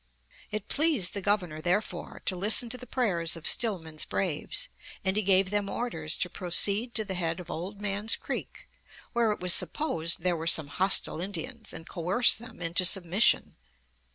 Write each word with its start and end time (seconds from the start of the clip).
It 0.49 0.67
pleased 0.67 1.13
the 1.13 1.21
Governor, 1.21 1.61
therefore, 1.61 2.23
to 2.25 2.35
listen 2.35 2.71
to 2.71 2.77
the 2.79 2.87
prayers 2.87 3.35
of 3.35 3.47
Stillman's 3.47 4.03
braves, 4.03 4.67
and 5.05 5.15
he 5.15 5.21
gave 5.21 5.51
them 5.51 5.69
orders 5.69 6.17
to 6.17 6.27
proceed 6.27 6.95
to 6.95 7.05
the 7.05 7.13
head 7.13 7.39
of 7.39 7.51
Old 7.51 7.79
Man's 7.79 8.15
Creek, 8.15 8.67
where 9.13 9.31
it 9.31 9.39
was 9.39 9.53
supposed 9.53 10.21
there 10.23 10.35
were 10.35 10.47
some 10.47 10.69
hostile 10.69 11.21
Indians, 11.21 11.71
and 11.71 11.87
coerce 11.87 12.33
them 12.33 12.63
into 12.63 12.83
submission. 12.83 13.53